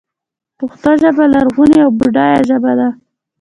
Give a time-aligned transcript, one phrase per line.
[0.57, 2.87] پښتو ژبه لرغونۍ او بډایه ژبه ده.